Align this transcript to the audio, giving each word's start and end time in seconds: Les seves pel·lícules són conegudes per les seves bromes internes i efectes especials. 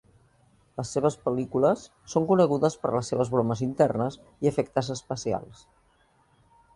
Les 0.79 0.91
seves 0.95 1.17
pel·lícules 1.25 1.83
són 2.13 2.25
conegudes 2.31 2.77
per 2.85 2.93
les 2.95 3.11
seves 3.13 3.31
bromes 3.35 3.61
internes 3.67 4.17
i 4.47 4.51
efectes 4.53 4.89
especials. 4.97 5.63